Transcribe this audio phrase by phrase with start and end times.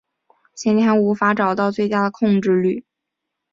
[0.55, 2.83] 现今还无法找到最佳的控制律。